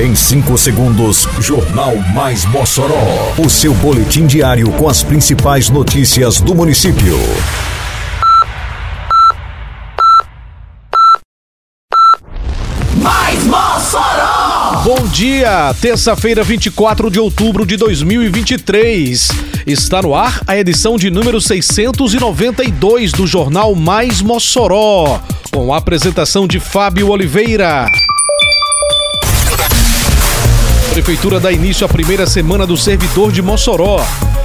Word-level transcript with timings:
Em 0.00 0.14
5 0.14 0.56
segundos, 0.56 1.28
Jornal 1.38 1.94
Mais 2.14 2.46
Mossoró. 2.46 3.34
O 3.38 3.48
seu 3.48 3.74
boletim 3.74 4.26
diário 4.26 4.72
com 4.72 4.88
as 4.88 5.02
principais 5.02 5.68
notícias 5.68 6.40
do 6.40 6.54
município. 6.54 7.18
Mais 12.96 13.44
Mossoró! 13.44 14.82
Bom 14.82 15.06
dia, 15.08 15.74
terça-feira, 15.80 16.42
24 16.42 17.10
de 17.10 17.20
outubro 17.20 17.66
de 17.66 17.76
2023. 17.76 19.28
Está 19.66 20.00
no 20.00 20.14
ar 20.14 20.40
a 20.46 20.56
edição 20.56 20.96
de 20.96 21.10
número 21.10 21.38
692 21.38 23.12
do 23.12 23.26
Jornal 23.26 23.74
Mais 23.74 24.22
Mossoró, 24.22 25.20
com 25.52 25.72
a 25.72 25.76
apresentação 25.76 26.48
de 26.48 26.58
Fábio 26.58 27.10
Oliveira. 27.10 27.86
Prefeitura 30.92 31.40
dá 31.40 31.50
início 31.50 31.86
à 31.86 31.88
primeira 31.88 32.26
semana 32.26 32.66
do 32.66 32.76
servidor 32.76 33.32
de 33.32 33.40
Mossoró. 33.40 34.04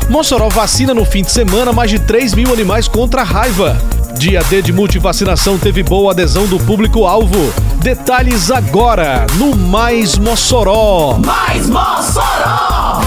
Mossoró 0.09 0.47
vacina 0.47 0.93
no 0.93 1.03
fim 1.03 1.21
de 1.21 1.29
semana 1.29 1.73
mais 1.73 1.91
de 1.91 1.99
3 1.99 2.33
mil 2.35 2.53
animais 2.53 2.87
contra 2.87 3.19
a 3.19 3.25
raiva. 3.25 3.77
Dia 4.17 4.41
D 4.45 4.61
de 4.61 4.71
multivacinação 4.71 5.57
teve 5.57 5.83
boa 5.83 6.13
adesão 6.13 6.47
do 6.47 6.57
público-alvo. 6.57 7.53
Detalhes 7.83 8.49
agora 8.49 9.27
no 9.35 9.57
Mais 9.57 10.17
Mossoró. 10.17 11.19
Mais 11.19 11.67
Mossoró! 11.67 13.01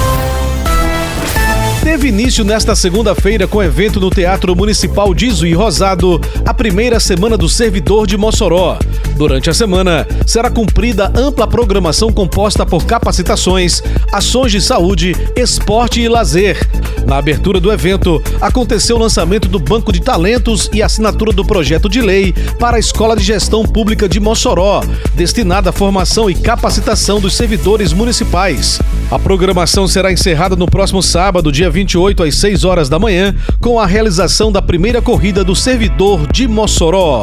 Teve 1.83 2.09
início 2.09 2.45
nesta 2.45 2.77
segunda-feira 2.77 3.49
com 3.49 3.63
evento 3.63 3.99
no 3.99 4.11
Teatro 4.11 4.55
Municipal 4.55 5.15
de 5.15 5.31
Zuí 5.31 5.55
Rosado, 5.55 6.21
a 6.45 6.53
primeira 6.53 7.01
semana 7.01 7.39
do 7.39 7.49
servidor 7.49 8.07
de 8.07 8.19
Mossoró. 8.19 8.79
Durante 9.21 9.51
a 9.51 9.53
semana, 9.53 10.09
será 10.27 10.49
cumprida 10.49 11.13
ampla 11.15 11.47
programação 11.47 12.11
composta 12.11 12.65
por 12.65 12.87
capacitações, 12.87 13.83
ações 14.11 14.51
de 14.51 14.63
saúde, 14.63 15.15
esporte 15.37 16.01
e 16.01 16.09
lazer. 16.09 16.57
Na 17.07 17.19
abertura 17.19 17.61
do 17.61 17.71
evento, 17.71 18.23
aconteceu 18.41 18.97
o 18.97 18.99
lançamento 18.99 19.47
do 19.47 19.59
Banco 19.59 19.93
de 19.93 20.01
Talentos 20.01 20.71
e 20.73 20.83
assinatura 20.83 21.33
do 21.33 21.45
projeto 21.45 21.87
de 21.87 22.01
lei 22.01 22.33
para 22.59 22.79
a 22.79 22.81
Escola 22.81 23.15
de 23.15 23.23
Gestão 23.23 23.63
Pública 23.63 24.09
de 24.09 24.19
Mossoró, 24.19 24.83
destinada 25.15 25.69
à 25.69 25.73
formação 25.73 26.31
e 26.31 26.35
capacitação 26.35 27.21
dos 27.21 27.35
servidores 27.35 27.93
municipais. 27.93 28.81
A 29.11 29.19
programação 29.19 29.87
será 29.87 30.11
encerrada 30.11 30.57
no 30.57 30.65
próximo 30.65 31.03
sábado, 31.03 31.53
dia 31.53 31.69
28, 31.69 32.23
às 32.23 32.37
6 32.37 32.65
horas 32.65 32.89
da 32.89 32.99
manhã, 32.99 33.35
com 33.61 33.79
a 33.79 33.85
realização 33.85 34.51
da 34.51 34.63
primeira 34.63 35.03
corrida 35.03 35.45
do 35.45 35.55
servidor 35.55 36.27
de 36.33 36.49
Mossoró. 36.49 37.23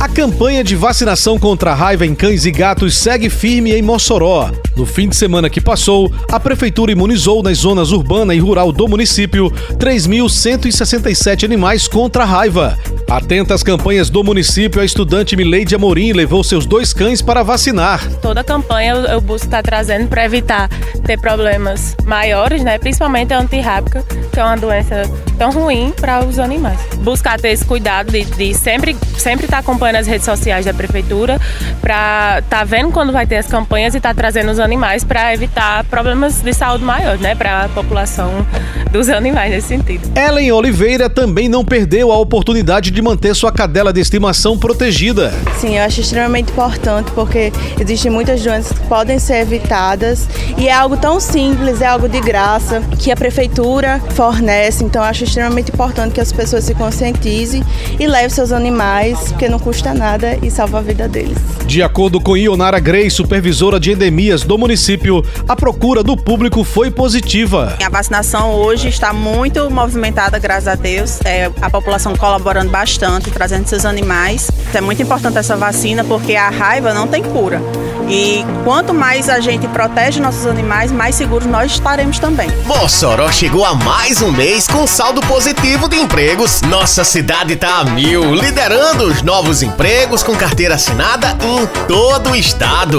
A 0.00 0.08
campanha 0.08 0.64
de 0.64 0.74
vacinação 0.74 1.38
contra 1.38 1.72
a 1.72 1.74
raiva 1.74 2.06
em 2.06 2.14
cães 2.14 2.46
e 2.46 2.50
gatos 2.50 2.96
segue 2.96 3.28
firme 3.28 3.74
em 3.74 3.82
Mossoró. 3.82 4.50
No 4.76 4.86
fim 4.86 5.08
de 5.08 5.16
semana 5.16 5.50
que 5.50 5.60
passou, 5.60 6.12
a 6.30 6.38
prefeitura 6.38 6.92
imunizou 6.92 7.42
nas 7.42 7.58
zonas 7.58 7.92
urbana 7.92 8.34
e 8.34 8.38
rural 8.38 8.72
do 8.72 8.88
município 8.88 9.50
3.167 9.74 11.44
animais 11.44 11.86
contra 11.86 12.22
a 12.22 12.26
raiva. 12.26 12.78
Atenta 13.08 13.54
às 13.54 13.62
campanhas 13.62 14.08
do 14.08 14.22
município, 14.22 14.80
a 14.80 14.84
estudante 14.84 15.36
Mileide 15.36 15.74
Amorim 15.74 16.12
levou 16.12 16.44
seus 16.44 16.64
dois 16.64 16.92
cães 16.92 17.20
para 17.20 17.42
vacinar. 17.42 18.08
Toda 18.22 18.40
a 18.40 18.44
campanha 18.44 18.92
eu, 18.92 19.04
eu 19.04 19.20
busco 19.20 19.46
estar 19.46 19.62
trazendo 19.62 20.06
para 20.06 20.24
evitar 20.24 20.68
ter 21.04 21.18
problemas 21.18 21.96
maiores, 22.04 22.62
né? 22.62 22.78
Principalmente 22.78 23.34
a 23.34 23.40
antirrábica, 23.40 24.04
que 24.32 24.38
é 24.38 24.44
uma 24.44 24.56
doença 24.56 25.02
tão 25.36 25.50
ruim 25.50 25.92
para 26.00 26.24
os 26.24 26.38
animais. 26.38 26.78
Buscar 26.98 27.40
ter 27.40 27.48
esse 27.48 27.64
cuidado 27.64 28.12
de, 28.12 28.24
de 28.24 28.54
sempre 28.54 28.96
sempre 29.18 29.44
estar 29.44 29.58
acompanhando 29.58 29.96
as 29.96 30.06
redes 30.06 30.24
sociais 30.24 30.64
da 30.64 30.72
prefeitura 30.72 31.38
para 31.80 32.38
estar 32.38 32.58
tá 32.58 32.64
vendo 32.64 32.90
quando 32.90 33.12
vai 33.12 33.26
ter 33.26 33.36
as 33.36 33.46
campanhas 33.46 33.94
e 33.94 33.98
estar 33.98 34.10
tá 34.10 34.14
trazendo 34.14 34.50
os 34.50 34.58
animais 34.58 34.69
para 35.06 35.32
evitar 35.34 35.84
problemas 35.84 36.40
de 36.42 36.52
saúde 36.52 36.84
maiores, 36.84 37.20
né? 37.20 37.34
Para 37.34 37.64
a 37.64 37.68
população 37.68 38.46
dos 38.90 39.08
animais 39.08 39.50
nesse 39.50 39.68
sentido. 39.68 40.10
Ellen 40.16 40.52
Oliveira 40.52 41.08
também 41.08 41.48
não 41.48 41.64
perdeu 41.64 42.12
a 42.12 42.18
oportunidade 42.18 42.90
de 42.90 43.02
manter 43.02 43.34
sua 43.34 43.52
cadela 43.52 43.92
de 43.92 44.00
estimação 44.00 44.58
protegida. 44.58 45.32
Sim, 45.58 45.76
eu 45.76 45.84
acho 45.84 46.00
extremamente 46.00 46.50
importante 46.50 47.10
porque 47.12 47.52
existem 47.80 48.10
muitas 48.10 48.42
doenças 48.42 48.78
que 48.78 48.86
podem 48.86 49.18
ser 49.18 49.42
evitadas 49.42 50.28
e 50.56 50.68
é 50.68 50.72
algo 50.72 50.96
tão 50.96 51.20
simples, 51.20 51.80
é 51.80 51.86
algo 51.86 52.08
de 52.08 52.20
graça 52.20 52.82
que 52.98 53.10
a 53.10 53.16
prefeitura 53.16 54.00
fornece. 54.14 54.84
Então, 54.84 55.02
eu 55.02 55.08
acho 55.08 55.24
extremamente 55.24 55.70
importante 55.72 56.12
que 56.12 56.20
as 56.20 56.32
pessoas 56.32 56.64
se 56.64 56.74
conscientizem 56.74 57.62
e 57.98 58.06
levem 58.06 58.28
seus 58.28 58.52
animais, 58.52 59.18
porque 59.28 59.48
não 59.48 59.58
custa 59.58 59.94
nada 59.94 60.38
e 60.42 60.50
salva 60.50 60.78
a 60.78 60.82
vida 60.82 61.08
deles. 61.08 61.38
De 61.66 61.82
acordo 61.82 62.20
com 62.20 62.36
Ionara 62.36 62.80
Grey, 62.80 63.10
supervisora 63.10 63.78
de 63.78 63.92
endemias 63.92 64.42
do 64.50 64.58
município, 64.58 65.24
a 65.48 65.54
procura 65.54 66.02
do 66.02 66.16
público 66.16 66.64
foi 66.64 66.90
positiva. 66.90 67.76
A 67.80 67.88
vacinação 67.88 68.52
hoje 68.52 68.88
está 68.88 69.12
muito 69.12 69.70
movimentada, 69.70 70.40
graças 70.40 70.66
a 70.66 70.74
Deus. 70.74 71.20
É, 71.24 71.48
a 71.62 71.70
população 71.70 72.16
colaborando 72.16 72.68
bastante, 72.68 73.30
trazendo 73.30 73.68
seus 73.68 73.84
animais. 73.84 74.50
É 74.74 74.80
muito 74.80 75.00
importante 75.00 75.38
essa 75.38 75.56
vacina 75.56 76.02
porque 76.02 76.34
a 76.34 76.50
raiva 76.50 76.92
não 76.92 77.06
tem 77.06 77.22
cura. 77.22 77.62
E 78.08 78.44
quanto 78.64 78.92
mais 78.92 79.28
a 79.28 79.38
gente 79.38 79.68
protege 79.68 80.18
nossos 80.18 80.44
animais, 80.44 80.90
mais 80.90 81.14
seguros 81.14 81.46
nós 81.46 81.70
estaremos 81.70 82.18
também. 82.18 82.50
Mossoró 82.66 83.30
chegou 83.30 83.64
a 83.64 83.76
mais 83.76 84.20
um 84.20 84.32
mês 84.32 84.66
com 84.66 84.84
saldo 84.84 85.20
positivo 85.20 85.88
de 85.88 85.94
empregos. 85.94 86.60
Nossa 86.62 87.04
cidade 87.04 87.52
está 87.52 87.76
a 87.76 87.84
mil, 87.84 88.34
liderando 88.34 89.04
os 89.04 89.22
novos 89.22 89.62
empregos 89.62 90.24
com 90.24 90.34
carteira 90.34 90.74
assinada 90.74 91.38
em 91.40 91.64
todo 91.86 92.30
o 92.30 92.36
estado. 92.36 92.98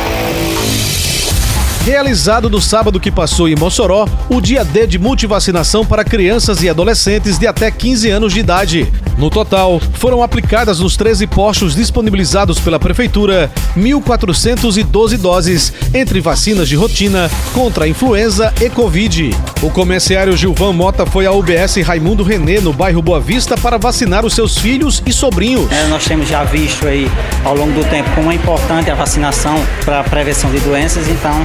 Realizado 1.83 2.47
no 2.47 2.61
sábado 2.61 2.99
que 2.99 3.09
passou 3.09 3.49
em 3.49 3.55
Mossoró, 3.55 4.07
o 4.29 4.39
dia 4.39 4.63
D 4.63 4.85
de 4.85 4.99
multivacinação 4.99 5.83
para 5.83 6.03
crianças 6.03 6.61
e 6.61 6.69
adolescentes 6.69 7.39
de 7.39 7.47
até 7.47 7.71
15 7.71 8.07
anos 8.11 8.33
de 8.33 8.39
idade. 8.39 8.93
No 9.17 9.31
total, 9.31 9.81
foram 9.93 10.21
aplicadas 10.21 10.79
nos 10.79 10.95
13 10.95 11.25
postos 11.27 11.75
disponibilizados 11.75 12.59
pela 12.59 12.79
Prefeitura 12.79 13.51
1.412 13.75 15.17
doses, 15.17 15.73
entre 15.93 16.21
vacinas 16.21 16.69
de 16.69 16.75
rotina 16.75 17.29
contra 17.53 17.85
a 17.85 17.87
influenza 17.87 18.53
e 18.61 18.69
Covid. 18.69 19.31
O 19.61 19.69
comerciário 19.71 20.37
Gilvan 20.37 20.73
Mota 20.73 21.05
foi 21.05 21.25
à 21.25 21.31
UBS 21.31 21.77
Raimundo 21.83 22.23
Renê, 22.23 22.59
no 22.59 22.73
bairro 22.73 23.01
Boa 23.01 23.19
Vista, 23.19 23.57
para 23.57 23.77
vacinar 23.77 24.23
os 24.23 24.33
seus 24.33 24.57
filhos 24.57 25.01
e 25.05 25.11
sobrinhos. 25.11 25.71
É, 25.71 25.87
nós 25.87 26.05
temos 26.05 26.27
já 26.27 26.43
visto 26.43 26.87
aí, 26.87 27.09
ao 27.43 27.55
longo 27.55 27.73
do 27.73 27.83
tempo, 27.89 28.09
como 28.15 28.31
é 28.31 28.35
importante 28.35 28.89
a 28.89 28.95
vacinação 28.95 29.55
para 29.83 29.99
a 29.99 30.03
prevenção 30.03 30.51
de 30.51 30.59
doenças, 30.59 31.07
então 31.07 31.43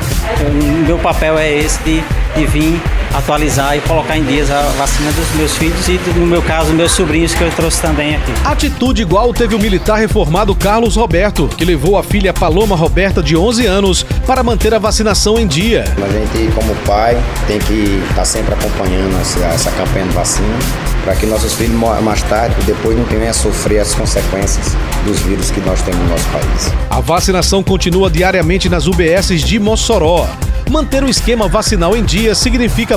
o 0.49 0.87
meu 0.87 0.99
papel 0.99 1.39
é 1.39 1.53
esse 1.53 1.83
de, 1.83 2.03
de 2.35 2.47
vir 2.47 2.81
atualizar 3.17 3.77
e 3.77 3.81
colocar 3.81 4.17
em 4.17 4.25
dias 4.25 4.51
a 4.51 4.61
vacina 4.79 5.11
dos 5.13 5.31
meus 5.35 5.57
filhos 5.57 5.89
e, 5.89 5.99
no 6.17 6.27
meu 6.27 6.43
caso, 6.43 6.73
meus 6.73 6.93
sobrinhos 6.93 7.35
que 7.35 7.43
eu 7.43 7.51
trouxe 7.51 7.81
também 7.81 8.17
aqui. 8.17 8.33
Atitude 8.45 9.03
igual 9.03 9.33
teve 9.33 9.55
o 9.55 9.59
militar 9.59 9.97
reformado 9.97 10.55
Carlos 10.55 10.97
Roberto, 10.97 11.49
que 11.49 11.65
levou 11.65 11.97
a 11.97 12.03
filha 12.03 12.33
Paloma 12.33 12.77
Roberta, 12.77 13.23
de 13.23 13.37
11 13.37 13.67
anos, 13.67 14.03
para 14.27 14.43
manter 14.43 14.75
a 14.75 14.79
vacinação 14.79 15.39
em 15.39 15.47
dia. 15.47 15.85
A 15.97 16.13
gente, 16.13 16.53
como 16.55 16.75
pai, 16.87 17.17
tem 17.47 17.59
que 17.59 18.03
estar 18.11 18.25
sempre 18.25 18.55
acompanhando 18.55 19.19
essa, 19.21 19.45
essa 19.47 19.71
campanha 19.73 20.07
de 20.07 20.15
vacina 20.15 20.59
para 21.07 21.15
que 21.15 21.25
nossos 21.25 21.53
filhos 21.55 21.77
mais 22.03 22.21
tarde, 22.25 22.57
depois 22.65 22.99
não 22.99 23.05
tenham 23.05 23.31
a 23.31 23.33
sofrer 23.33 23.79
as 23.79 23.95
consequências 23.95 24.77
dos 25.05 25.21
vírus 25.21 25.53
que 25.53 25.61
nós 25.61 25.81
temos 25.83 26.01
no 26.01 26.09
nosso 26.09 26.29
país. 26.31 26.73
A 26.91 27.01
vacinação 27.01 27.63
continua 27.63 28.11
diariamente 28.11 28.69
nas 28.69 28.89
UBSs 28.89 29.41
de 29.45 29.61
Mossoró. 29.61 30.29
Manter 30.69 31.05
o 31.05 31.09
esquema 31.09 31.47
vacinal 31.47 31.97
em 31.97 32.03
dia 32.03 32.35
significa 32.35 32.97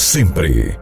sempre. 0.00 0.79